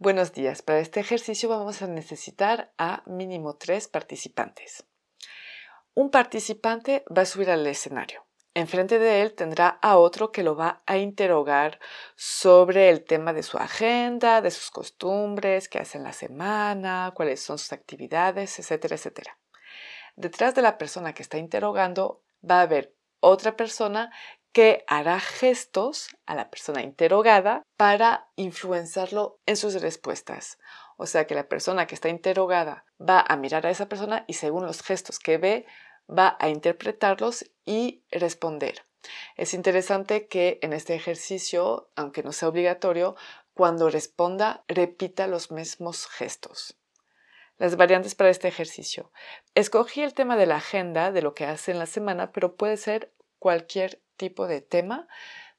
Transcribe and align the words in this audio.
Buenos 0.00 0.32
días. 0.32 0.62
Para 0.62 0.78
este 0.78 1.00
ejercicio 1.00 1.48
vamos 1.48 1.82
a 1.82 1.88
necesitar 1.88 2.72
a 2.78 3.02
mínimo 3.06 3.56
tres 3.56 3.88
participantes. 3.88 4.84
Un 5.92 6.12
participante 6.12 7.04
va 7.10 7.22
a 7.22 7.26
subir 7.26 7.50
al 7.50 7.66
escenario. 7.66 8.24
Enfrente 8.54 9.00
de 9.00 9.22
él 9.22 9.34
tendrá 9.34 9.66
a 9.82 9.98
otro 9.98 10.30
que 10.30 10.44
lo 10.44 10.54
va 10.54 10.84
a 10.86 10.98
interrogar 10.98 11.80
sobre 12.14 12.90
el 12.90 13.02
tema 13.02 13.32
de 13.32 13.42
su 13.42 13.58
agenda, 13.58 14.40
de 14.40 14.52
sus 14.52 14.70
costumbres, 14.70 15.68
qué 15.68 15.80
hace 15.80 15.98
en 15.98 16.04
la 16.04 16.12
semana, 16.12 17.12
cuáles 17.16 17.40
son 17.40 17.58
sus 17.58 17.72
actividades, 17.72 18.56
etcétera, 18.60 18.94
etcétera. 18.94 19.36
Detrás 20.14 20.54
de 20.54 20.62
la 20.62 20.78
persona 20.78 21.12
que 21.12 21.22
está 21.22 21.38
interrogando 21.38 22.22
va 22.48 22.60
a 22.60 22.62
haber 22.62 22.94
otra 23.18 23.56
persona 23.56 24.12
que 24.58 24.82
hará 24.88 25.20
gestos 25.20 26.08
a 26.26 26.34
la 26.34 26.50
persona 26.50 26.82
interrogada 26.82 27.62
para 27.76 28.28
influenciarlo 28.34 29.38
en 29.46 29.56
sus 29.56 29.80
respuestas. 29.80 30.58
O 30.96 31.06
sea 31.06 31.28
que 31.28 31.36
la 31.36 31.48
persona 31.48 31.86
que 31.86 31.94
está 31.94 32.08
interrogada 32.08 32.84
va 33.00 33.20
a 33.20 33.36
mirar 33.36 33.64
a 33.66 33.70
esa 33.70 33.88
persona 33.88 34.24
y 34.26 34.32
según 34.32 34.66
los 34.66 34.82
gestos 34.82 35.20
que 35.20 35.38
ve 35.38 35.66
va 36.10 36.36
a 36.40 36.48
interpretarlos 36.48 37.48
y 37.64 38.02
responder. 38.10 38.84
Es 39.36 39.54
interesante 39.54 40.26
que 40.26 40.58
en 40.60 40.72
este 40.72 40.96
ejercicio, 40.96 41.92
aunque 41.94 42.24
no 42.24 42.32
sea 42.32 42.48
obligatorio, 42.48 43.14
cuando 43.54 43.90
responda 43.90 44.64
repita 44.66 45.28
los 45.28 45.52
mismos 45.52 46.08
gestos. 46.08 46.76
Las 47.58 47.76
variantes 47.76 48.16
para 48.16 48.30
este 48.30 48.48
ejercicio. 48.48 49.12
Escogí 49.54 50.02
el 50.02 50.14
tema 50.14 50.36
de 50.36 50.46
la 50.46 50.56
agenda, 50.56 51.12
de 51.12 51.22
lo 51.22 51.32
que 51.32 51.46
hace 51.46 51.70
en 51.70 51.78
la 51.78 51.86
semana, 51.86 52.32
pero 52.32 52.56
puede 52.56 52.76
ser 52.76 53.14
cualquier 53.38 54.02
tipo 54.18 54.46
de 54.46 54.60
tema. 54.60 55.08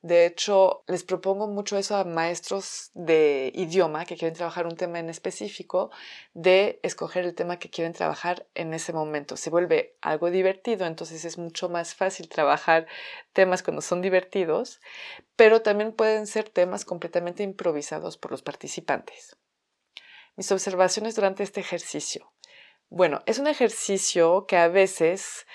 De 0.02 0.26
hecho, 0.26 0.86
les 0.88 1.04
propongo 1.04 1.48
mucho 1.48 1.78
eso 1.78 1.98
a 1.98 2.06
maestros 2.06 2.92
de 2.94 3.52
idioma 3.54 4.06
que 4.06 4.16
quieren 4.16 4.34
trabajar 4.34 4.66
un 4.66 4.78
tema 4.78 5.00
en 5.00 5.10
específico, 5.10 5.92
de 6.34 6.80
escoger 6.84 7.26
el 7.26 7.36
tema 7.36 7.60
que 7.60 7.70
quieren 7.70 7.92
trabajar 7.92 8.48
en 8.56 8.74
ese 8.74 8.94
momento. 8.94 9.36
Se 9.36 9.50
vuelve 9.50 9.98
algo 10.00 10.32
divertido, 10.32 10.86
entonces 10.86 11.26
es 11.26 11.38
mucho 11.38 11.68
más 11.68 11.96
fácil 11.96 12.30
trabajar 12.30 12.88
temas 13.34 13.62
cuando 13.62 13.82
son 13.82 14.02
divertidos, 14.02 14.80
pero 15.36 15.62
también 15.62 15.92
pueden 15.92 16.28
ser 16.28 16.48
temas 16.48 16.86
completamente 16.86 17.44
improvisados 17.44 18.18
por 18.18 18.32
los 18.32 18.42
participantes. 18.42 19.36
Mis 20.38 20.50
observaciones 20.54 21.16
durante 21.16 21.44
este 21.44 21.60
ejercicio. 21.60 22.32
Bueno, 22.88 23.22
es 23.26 23.38
un 23.38 23.48
ejercicio 23.48 24.46
que 24.48 24.56
a 24.56 24.70
veces 24.70 25.46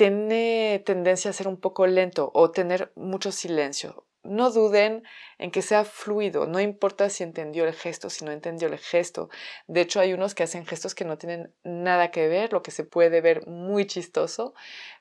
tiene 0.00 0.82
tendencia 0.86 1.30
a 1.30 1.34
ser 1.34 1.46
un 1.46 1.58
poco 1.58 1.86
lento 1.86 2.30
o 2.32 2.50
tener 2.52 2.90
mucho 2.94 3.32
silencio. 3.32 4.06
No 4.22 4.50
duden 4.50 5.02
en 5.36 5.50
que 5.50 5.60
sea 5.60 5.84
fluido, 5.84 6.46
no 6.46 6.58
importa 6.58 7.10
si 7.10 7.22
entendió 7.22 7.66
el 7.66 7.74
gesto, 7.74 8.08
si 8.08 8.24
no 8.24 8.30
entendió 8.30 8.68
el 8.68 8.78
gesto. 8.78 9.28
De 9.66 9.82
hecho, 9.82 10.00
hay 10.00 10.14
unos 10.14 10.34
que 10.34 10.42
hacen 10.42 10.64
gestos 10.64 10.94
que 10.94 11.04
no 11.04 11.18
tienen 11.18 11.52
nada 11.64 12.10
que 12.10 12.28
ver, 12.28 12.50
lo 12.50 12.62
que 12.62 12.70
se 12.70 12.84
puede 12.84 13.20
ver 13.20 13.46
muy 13.46 13.86
chistoso, 13.86 14.54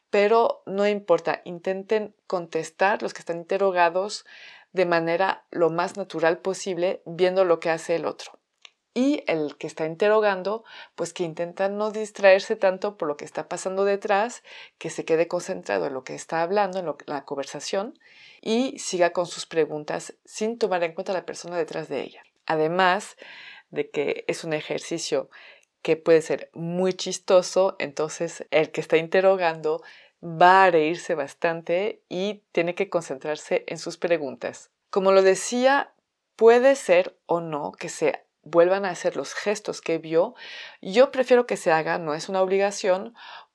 pero 0.09 0.63
no 0.66 0.85
importa, 0.85 1.44
intenten 1.46 2.13
contestar 2.28 3.02
los 3.02 3.13
que 3.13 3.19
están 3.19 3.38
interrogados 3.38 4.25
de 4.73 4.85
manera 4.85 5.46
lo 5.50 5.69
más 5.69 5.96
natural 5.96 6.40
posible, 6.40 7.02
viendo 7.06 7.46
lo 7.46 7.62
que 7.62 7.69
hace 7.69 7.96
el 7.96 8.06
otro 8.06 8.38
y 8.94 9.23
el 9.27 9.55
que 9.57 9.67
está 9.67 9.85
interrogando, 9.85 10.63
pues 10.95 11.13
que 11.13 11.23
intenta 11.23 11.69
no 11.69 11.91
distraerse 11.91 12.55
tanto 12.55 12.97
por 12.97 13.07
lo 13.07 13.17
que 13.17 13.25
está 13.25 13.47
pasando 13.47 13.85
detrás, 13.85 14.44
que 14.77 14.89
se 14.89 15.05
quede 15.05 15.27
concentrado 15.27 15.88
en 15.88 15.94
lo 15.94 16.03
que 16.03 16.16
está 16.16 16.41
hablando, 16.41 16.79
en, 16.79 16.94
la 17.05 17.25
conversación 17.25 17.97
y 18.41 18.79
siga 18.79 19.11
con 19.11 19.25
sus 19.25 19.45
preguntas 19.45 20.16
sin 20.25 20.57
tomar 20.57 20.83
en 20.83 20.94
cuenta 20.94 21.11
a 21.11 21.16
la 21.16 21.25
persona 21.25 21.57
detrás 21.57 21.88
de 21.89 22.01
ella. 22.01 22.23
Además 22.45 23.16
de 23.69 23.89
que 23.89 24.25
es 24.28 24.44
un 24.44 24.53
ejercicio 24.53 25.29
que 25.81 25.95
puede 25.95 26.22
ser 26.22 26.49
muy 26.53 26.94
chistoso, 26.94 27.75
entonces 27.79 28.45
el 28.51 28.72
que 28.72 28.81
está 28.81 28.97
interrogando 28.97 29.81
va 30.22 30.66
a 30.66 30.72
reírse 30.72 31.16
bastante 31.16 32.01
y 32.09 32.44
tiene 32.51 32.75
que 32.75 32.89
concentrarse 32.89 33.63
en 33.67 33.78
sus 33.78 33.97
preguntas. 33.97 34.72
Como 34.89 35.11
lo 35.11 35.22
decía, 35.22 35.94
puede 36.35 36.75
ser 36.75 37.17
o 37.25 37.39
no 37.39 37.72
que 37.72 37.89
sea 37.89 38.23
vuelvan 38.49 38.85
a 38.85 38.91
hacer 38.91 39.15
los 39.15 39.33
gestos 39.33 39.81
que 39.81 39.97
vio, 39.97 40.35
yo 40.81 41.11
prefiero 41.11 41.45
que 41.47 41.57
se 41.57 41.71
haga, 41.71 41.97
no 41.97 42.13
es 42.13 42.29
una 42.29 42.41
obligación, 42.41 43.13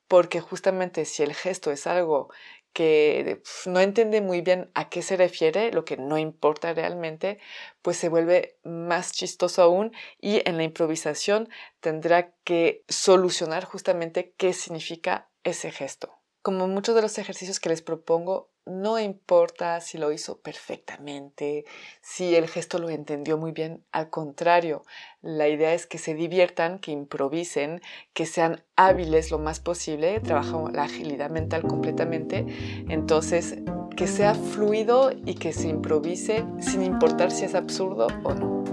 porque 0.09 0.41
justamente 0.41 1.05
si 1.05 1.23
el 1.23 1.35
gesto 1.35 1.71
es 1.71 1.87
algo 1.87 2.29
que 2.75 3.41
no 3.67 3.81
entiende 3.81 4.21
muy 4.21 4.41
bien 4.41 4.71
a 4.75 4.89
qué 4.91 5.01
se 5.03 5.17
refiere, 5.17 5.73
lo 5.73 5.85
que 5.85 5.97
no 5.97 6.19
importa 6.19 6.75
realmente, 6.75 7.39
pues 7.83 7.97
se 7.97 8.09
vuelve 8.09 8.59
más 8.65 9.13
chistoso 9.13 9.63
aún 9.63 9.93
y 10.21 10.43
en 10.49 10.57
la 10.57 10.65
improvisación 10.65 11.49
tendrá 11.81 12.35
que 12.45 12.85
solucionar 12.89 13.65
justamente 13.65 14.35
qué 14.37 14.53
significa 14.53 15.31
ese 15.45 15.71
gesto. 15.71 16.24
Como 16.45 16.69
muchos 16.69 16.95
de 16.95 17.01
los 17.01 17.17
ejercicios 17.17 17.59
que 17.59 17.71
les 17.71 17.81
propongo, 17.81 18.51
no 18.67 18.99
importa 18.99 19.81
si 19.81 19.97
lo 19.97 20.13
hizo 20.13 20.43
perfectamente, 20.43 21.65
si 22.03 22.35
el 22.35 22.49
gesto 22.49 22.79
lo 22.79 22.91
entendió 22.91 23.39
muy 23.39 23.53
bien, 23.53 23.83
al 23.93 24.11
contrario, 24.11 24.85
la 25.23 25.49
idea 25.49 25.73
es 25.73 25.87
que 25.87 25.97
se 25.97 26.13
diviertan, 26.13 26.81
que 26.81 26.91
improvisen, 26.91 27.81
que 28.13 28.27
sean 28.27 28.63
hábiles 28.77 29.31
lo 29.31 29.39
más 29.39 29.59
posible, 29.59 30.21
trabajamos 30.21 30.75
la 30.75 30.83
agilidad 30.83 31.31
mental 31.31 31.63
completamente, 31.63 32.45
entonces 32.91 33.57
que 33.97 34.07
sea 34.07 34.35
fluido 34.35 35.13
y 35.25 35.37
que 35.37 35.55
se 35.55 35.69
improvise 35.69 36.45
sin 36.61 36.83
importar 36.83 37.31
si 37.31 37.47
es 37.47 37.55
absurdo 37.55 38.09
o 38.23 38.35
no. 38.35 38.65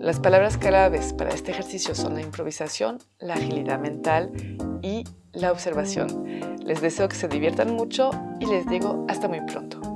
Las 0.00 0.18
palabras 0.18 0.56
claves 0.56 1.12
para 1.12 1.34
este 1.34 1.50
ejercicio 1.50 1.94
son 1.94 2.14
la 2.14 2.22
improvisación, 2.22 3.02
la 3.18 3.34
agilidad 3.34 3.78
mental 3.78 4.32
y 4.82 5.04
la 5.32 5.52
observación. 5.52 6.24
Les 6.64 6.80
deseo 6.80 7.08
que 7.08 7.16
se 7.16 7.28
diviertan 7.28 7.74
mucho 7.74 8.10
y 8.40 8.46
les 8.46 8.66
digo 8.66 9.06
hasta 9.08 9.28
muy 9.28 9.40
pronto. 9.42 9.87